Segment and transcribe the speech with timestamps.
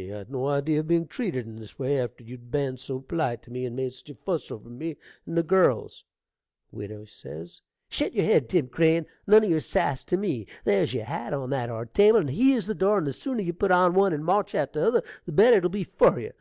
[0.00, 3.50] I'd no idee of being treated in this way, after you'd ben so polite to
[3.50, 6.04] me, and made such a fuss over me and the girls.
[6.72, 10.46] Widow Shet yer head, Tim Crane; nun o' yer sass to me.
[10.64, 13.52] There's your hat on that are table, and here's the door; and the sooner you
[13.52, 16.32] put on one and march out o' t'other the better it will be for you.